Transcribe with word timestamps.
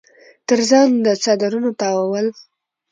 تر 0.47 0.59
ځان 0.69 0.89
د 1.05 1.07
څادرنو 1.23 1.71
تاوول 1.79 2.27